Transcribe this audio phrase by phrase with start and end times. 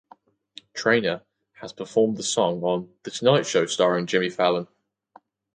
[0.73, 1.21] Trainor
[1.57, 4.65] has performed the song on "The Tonight Show Starring Jimmy Fallon".